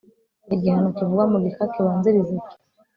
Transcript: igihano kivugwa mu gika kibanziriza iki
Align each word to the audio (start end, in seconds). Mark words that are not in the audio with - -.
igihano 0.53 0.89
kivugwa 0.97 1.23
mu 1.31 1.37
gika 1.43 1.63
kibanziriza 1.73 2.31
iki 2.39 2.55